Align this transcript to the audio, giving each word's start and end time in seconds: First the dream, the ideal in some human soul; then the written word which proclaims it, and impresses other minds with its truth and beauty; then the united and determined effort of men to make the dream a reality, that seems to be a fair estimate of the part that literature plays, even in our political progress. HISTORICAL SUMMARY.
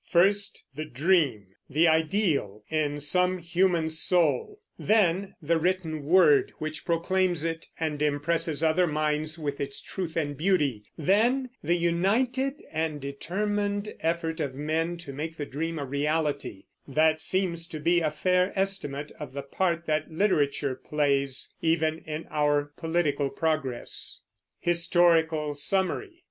First 0.07 0.63
the 0.73 0.85
dream, 0.85 1.49
the 1.69 1.87
ideal 1.87 2.63
in 2.71 2.99
some 2.99 3.37
human 3.37 3.91
soul; 3.91 4.59
then 4.79 5.35
the 5.43 5.59
written 5.59 6.05
word 6.05 6.51
which 6.57 6.85
proclaims 6.85 7.43
it, 7.45 7.67
and 7.79 8.01
impresses 8.01 8.63
other 8.63 8.87
minds 8.87 9.37
with 9.37 9.61
its 9.61 9.79
truth 9.79 10.17
and 10.17 10.35
beauty; 10.35 10.85
then 10.97 11.51
the 11.63 11.75
united 11.77 12.63
and 12.71 12.99
determined 12.99 13.93
effort 13.99 14.39
of 14.39 14.55
men 14.55 14.97
to 14.97 15.13
make 15.13 15.37
the 15.37 15.45
dream 15.45 15.77
a 15.77 15.85
reality, 15.85 16.63
that 16.87 17.21
seems 17.21 17.67
to 17.67 17.79
be 17.79 18.01
a 18.01 18.09
fair 18.09 18.51
estimate 18.55 19.11
of 19.19 19.33
the 19.33 19.43
part 19.43 19.85
that 19.85 20.09
literature 20.11 20.73
plays, 20.73 21.53
even 21.61 21.99
in 22.07 22.25
our 22.31 22.73
political 22.75 23.29
progress. 23.29 24.21
HISTORICAL 24.61 25.53
SUMMARY. 25.53 26.19